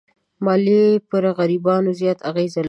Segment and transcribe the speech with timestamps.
[0.45, 2.59] مالیې پر غریبانو زیات اغېز لري.